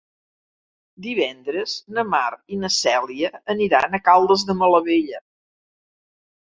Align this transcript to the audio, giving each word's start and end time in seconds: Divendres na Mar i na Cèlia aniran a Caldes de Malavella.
Divendres 1.07 1.75
na 1.99 2.05
Mar 2.15 2.25
i 2.57 2.61
na 2.63 2.73
Cèlia 2.79 3.33
aniran 3.57 3.95
a 4.01 4.05
Caldes 4.11 4.49
de 4.51 4.61
Malavella. 4.65 5.27